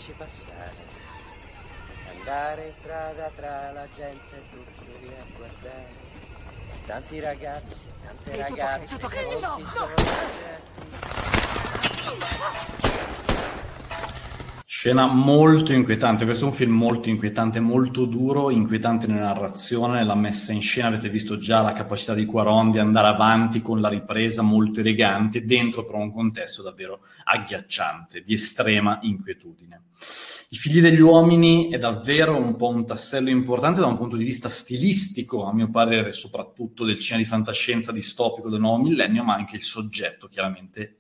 [0.08, 1.06] vederci passare.
[2.18, 6.06] Andare in strada tra la gente, tutti lì a guardare.
[6.86, 9.42] Tanti ragazzi, tante Ehi, tutto ok, ragazze, tutto ok.
[9.42, 9.58] No,
[12.38, 12.77] no.
[14.80, 20.14] Scena molto inquietante, questo è un film molto inquietante, molto duro, inquietante nella narrazione, nella
[20.14, 23.90] messa in scena, avete visto già la capacità di Quaron di andare avanti con la
[23.90, 29.86] ripresa molto elegante, dentro però un contesto davvero agghiacciante, di estrema inquietudine.
[30.50, 34.26] I figli degli uomini è davvero un po' un tassello importante da un punto di
[34.26, 39.34] vista stilistico, a mio parere, soprattutto del cinema di fantascienza distopico del nuovo millennio, ma
[39.34, 40.97] anche il soggetto chiaramente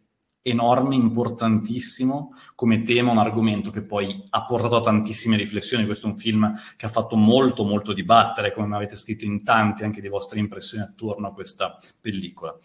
[0.49, 5.85] enorme, importantissimo come tema, un argomento che poi ha portato a tantissime riflessioni.
[5.85, 9.83] Questo è un film che ha fatto molto, molto dibattere, come avete scritto in tanti
[9.83, 12.57] anche di vostre impressioni attorno a questa pellicola.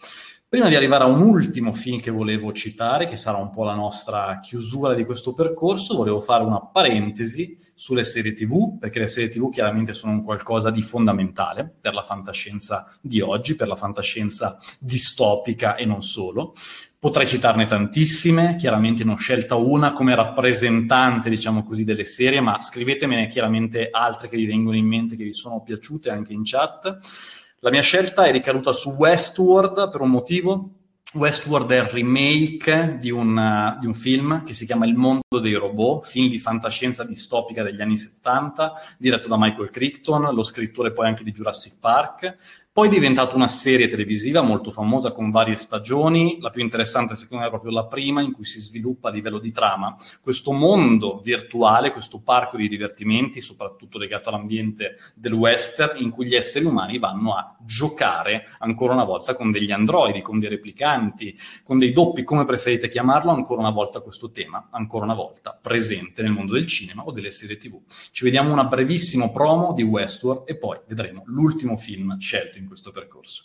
[0.52, 3.72] Prima di arrivare a un ultimo film che volevo citare, che sarà un po' la
[3.72, 9.30] nostra chiusura di questo percorso, volevo fare una parentesi sulle serie TV, perché le serie
[9.30, 14.58] TV chiaramente sono un qualcosa di fondamentale per la fantascienza di oggi, per la fantascienza
[14.78, 16.52] distopica e non solo.
[16.98, 22.60] Potrei citarne tantissime, chiaramente ne ho scelta una come rappresentante, diciamo così, delle serie, ma
[22.60, 27.40] scrivetemene chiaramente altre che vi vengono in mente, che vi sono piaciute anche in chat.
[27.64, 30.70] La mia scelta è ricaduta su Westworld per un motivo.
[31.12, 35.38] Westworld è il remake di un, uh, di un, film che si chiama Il mondo
[35.40, 40.92] dei robot, film di fantascienza distopica degli anni 70, diretto da Michael Crichton, lo scrittore
[40.92, 42.34] poi anche di Jurassic Park.
[42.74, 47.42] Poi è diventata una serie televisiva molto famosa con varie stagioni, la più interessante secondo
[47.42, 51.20] me è proprio la prima in cui si sviluppa a livello di trama questo mondo
[51.22, 56.98] virtuale, questo parco di divertimenti, soprattutto legato all'ambiente del western, in cui gli esseri umani
[56.98, 62.24] vanno a giocare ancora una volta con degli androidi, con dei replicanti, con dei doppi,
[62.24, 66.66] come preferite chiamarlo, ancora una volta questo tema, ancora una volta presente nel mondo del
[66.66, 67.82] cinema o delle serie tv.
[67.86, 72.90] Ci vediamo una brevissimo promo di Westworld e poi vedremo l'ultimo film scelto in questo
[72.92, 73.44] percorso.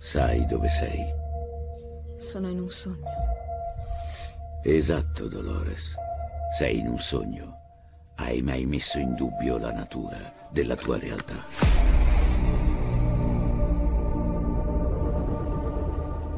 [0.00, 1.04] Sai dove sei?
[2.18, 3.04] Sono in un sogno.
[4.62, 5.94] Esatto, Dolores.
[6.56, 7.54] Sei in un sogno.
[8.16, 11.44] Hai mai messo in dubbio la natura della tua realtà?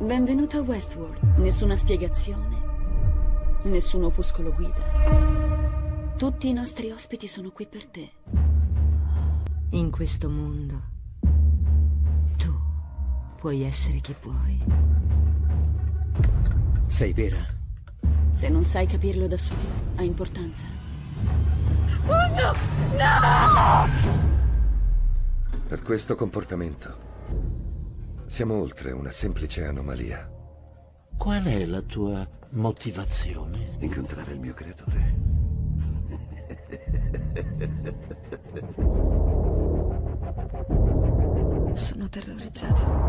[0.01, 1.37] Benvenuto a Westworld.
[1.37, 2.57] Nessuna spiegazione.
[3.65, 5.48] Nessun opuscolo guida.
[6.19, 8.11] Tutti i nostri ospiti sono qui per te.
[9.71, 10.83] In questo mondo,
[12.37, 12.53] tu
[13.39, 14.61] puoi essere chi vuoi.
[16.89, 17.39] Sei vera?
[18.33, 19.61] Se non sai capirlo da solo,
[19.95, 20.67] ha importanza.
[22.07, 22.53] Oh no!
[22.97, 23.87] No!
[25.69, 26.99] Per questo comportamento
[28.27, 30.29] siamo oltre una semplice anomalia.
[31.17, 33.77] Qual è la tua motivazione?
[33.79, 35.38] Incontrare il mio creatore.
[41.75, 43.07] Sono terrorizzata.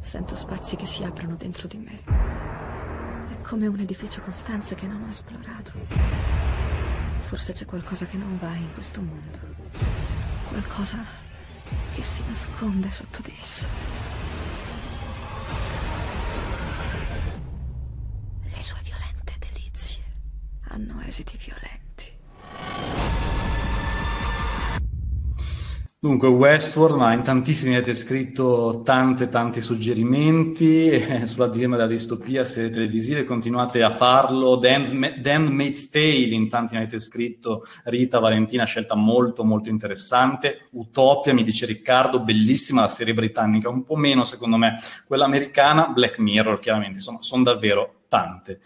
[0.00, 1.98] Sento spazi che si aprono dentro di me.
[3.32, 5.72] È come un edificio con stanze che non ho esplorato.
[7.18, 9.38] Forse c'è qualcosa che non va in questo mondo.
[10.48, 10.98] Qualcosa
[11.94, 13.68] che si nasconde sotto di esso.
[18.42, 20.02] Le sue violente delizie
[20.68, 21.69] hanno esiti violenti.
[26.02, 32.42] Dunque, Westworld, ma in tantissimi avete scritto tante, tanti suggerimenti eh, sulla tema della distopia,
[32.46, 34.56] serie televisive, continuate a farlo.
[34.56, 40.68] Dan, Dan Maid's Tale, in tanti avete scritto, Rita, Valentina, scelta molto, molto interessante.
[40.70, 45.88] Utopia, mi dice Riccardo, bellissima la serie britannica, un po' meno secondo me quella americana.
[45.88, 48.60] Black Mirror, chiaramente, insomma, sono davvero tante.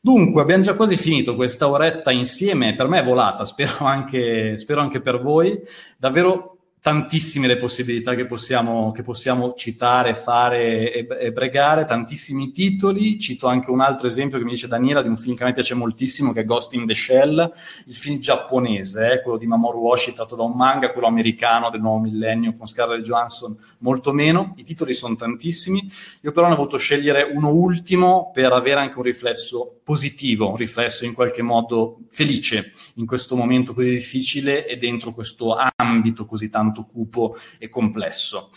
[0.00, 4.80] Dunque, abbiamo già quasi finito questa oretta insieme, per me è volata, spero anche, spero
[4.80, 5.56] anche per voi.
[5.96, 6.49] Davvero
[6.82, 13.18] tantissime le possibilità che possiamo, che possiamo citare, fare e, e, bregare, tantissimi titoli.
[13.18, 15.52] Cito anche un altro esempio che mi dice Daniela di un film che a me
[15.52, 17.50] piace moltissimo, che è Ghost in the Shell,
[17.86, 21.82] il film giapponese, eh, quello di Mamoru Oshii tratto da un manga, quello americano del
[21.82, 24.54] nuovo millennio con Scarlett Johansson, molto meno.
[24.56, 25.86] I titoli sono tantissimi.
[26.22, 30.56] Io però ne ho voluto scegliere uno ultimo per avere anche un riflesso positivo, un
[30.56, 36.48] riflesso in qualche modo felice in questo momento così difficile e dentro questo ambito così
[36.48, 38.50] tanto cupo e complesso.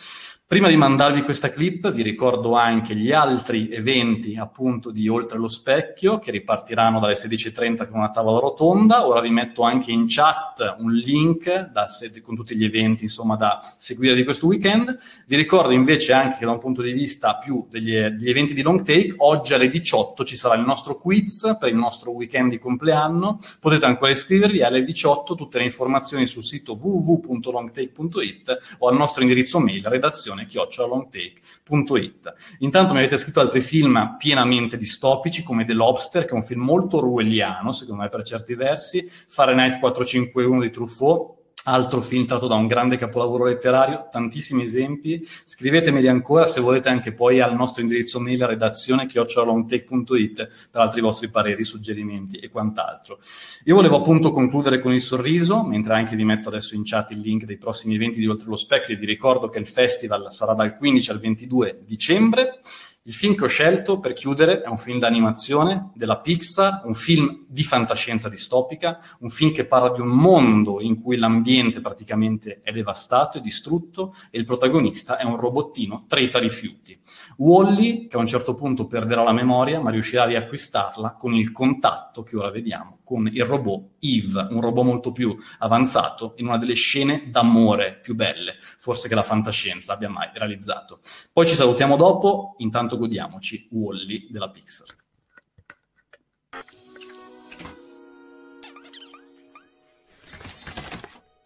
[0.54, 5.48] Prima di mandarvi questa clip vi ricordo anche gli altri eventi appunto di Oltre lo
[5.48, 9.08] Specchio che ripartiranno dalle 16.30 con una tavola rotonda.
[9.08, 11.88] Ora vi metto anche in chat un link da,
[12.22, 14.96] con tutti gli eventi insomma da seguire di questo weekend.
[15.26, 18.62] Vi ricordo invece anche che da un punto di vista più degli, degli eventi di
[18.62, 22.60] long take, oggi alle 18 ci sarà il nostro quiz per il nostro weekend di
[22.60, 23.40] compleanno.
[23.60, 29.58] Potete ancora iscrivervi alle 18 tutte le informazioni sul sito www.longtake.it o al nostro indirizzo
[29.58, 32.34] mail redazione chiocciolongtake.it.
[32.60, 36.62] Intanto mi avete scritto altri film pienamente distopici, come The Lobster, che è un film
[36.62, 42.56] molto ruelliano, secondo me per certi versi, Fahrenheit 451 di Truffaut, altro film tratto da
[42.56, 45.22] un grande capolavoro letterario, tantissimi esempi.
[45.24, 51.30] Scrivetemeli ancora se volete anche poi al nostro indirizzo mail redazione chiocciolongtech.it per altri vostri
[51.30, 53.20] pareri, suggerimenti e quant'altro.
[53.66, 57.20] Io volevo appunto concludere con il sorriso, mentre anche vi metto adesso in chat il
[57.20, 60.54] link dei prossimi eventi di Oltre lo Specchio e vi ricordo che il festival sarà
[60.54, 62.60] dal 15 al 22 dicembre
[63.06, 67.44] il film che ho scelto per chiudere è un film d'animazione della Pixar, un film
[67.50, 72.72] di fantascienza distopica, un film che parla di un mondo in cui l'ambiente praticamente è
[72.72, 76.98] devastato e distrutto e il protagonista è un robottino treta rifiuti.
[77.38, 81.52] Wally, che a un certo punto perderà la memoria, ma riuscirà a riacquistarla con il
[81.52, 86.58] contatto che ora vediamo con il robot Eve, un robot molto più avanzato, in una
[86.58, 91.00] delle scene d'amore più belle, forse che la fantascienza abbia mai realizzato.
[91.32, 94.88] Poi ci salutiamo dopo, intanto godiamoci Wally della Pixar.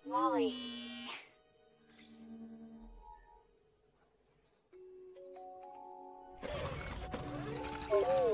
[0.03, 0.75] Wally.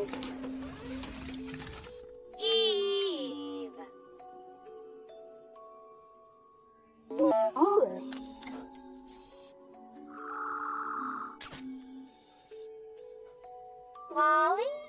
[0.03, 0.32] Eve.
[14.15, 14.82] Wally?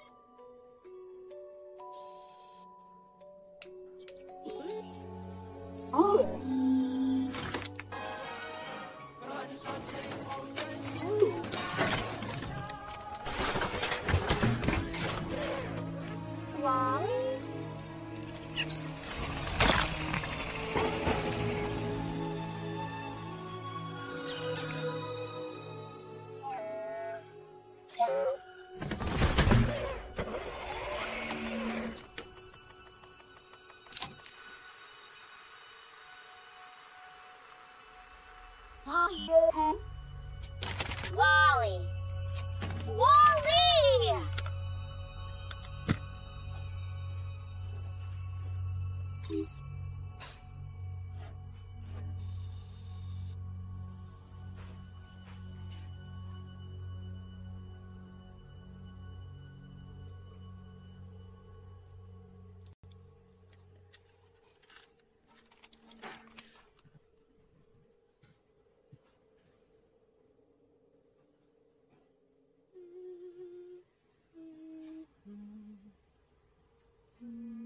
[77.24, 77.63] Mm.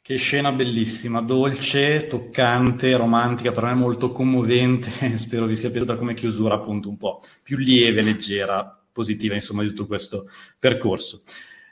[0.00, 4.90] Che scena bellissima, dolce, toccante, romantica, per me molto commovente.
[5.18, 9.68] Spero vi sia piaciuta come chiusura, appunto, un po' più lieve, leggera, positiva, insomma, di
[9.68, 11.22] tutto questo percorso.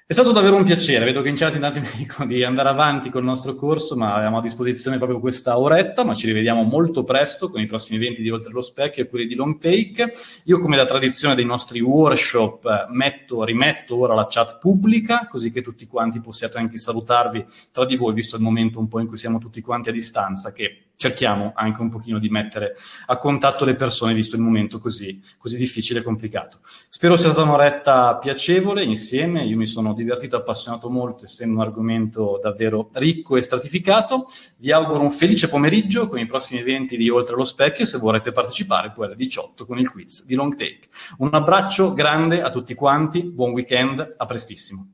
[0.07, 2.69] È stato davvero un piacere, vedo che in chat in tanti mi dicono di andare
[2.69, 7.05] avanti col nostro corso, ma abbiamo a disposizione proprio questa oretta, ma ci rivediamo molto
[7.05, 10.13] presto con i prossimi eventi di Oltre lo Specchio e quelli di Long Take.
[10.45, 15.63] Io, come da tradizione dei nostri workshop, metto, rimetto ora la chat pubblica, così che
[15.63, 17.43] tutti quanti possiate anche salutarvi
[17.73, 20.53] tra di voi, visto il momento un po' in cui siamo tutti quanti a distanza,
[20.53, 22.77] che cerchiamo anche un pochino di mettere
[23.07, 26.61] a contatto le persone, visto il momento così, così difficile e complicato.
[26.89, 32.39] Spero sia stata un'oretta piacevole insieme, io mi sono divertito, appassionato molto, essendo un argomento
[32.41, 34.27] davvero ricco e stratificato.
[34.59, 38.33] Vi auguro un felice pomeriggio con i prossimi eventi di Oltre lo Specchio, se vorrete
[38.33, 40.89] partecipare poi alle 18 con il quiz di Long Take.
[41.19, 44.89] Un abbraccio grande a tutti quanti, buon weekend, a prestissimo.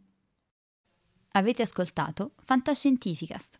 [1.33, 3.60] Avete ascoltato Fantascientificast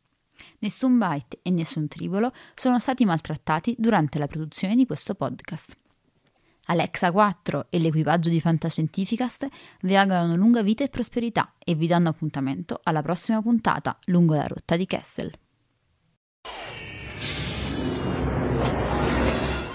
[0.59, 5.77] Nessun byte e nessun tribolo sono stati maltrattati durante la produzione di questo podcast.
[6.65, 9.47] Alexa 4 e l'equipaggio di Fantascientificast
[9.81, 14.45] vi augurano lunga vita e prosperità e vi danno appuntamento alla prossima puntata lungo la
[14.47, 15.31] rotta di Kessel.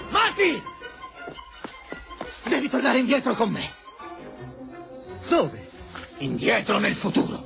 [0.09, 0.61] Marty!
[2.47, 3.69] Devi tornare indietro con me.
[5.29, 5.69] Dove?
[6.19, 7.45] Indietro nel futuro.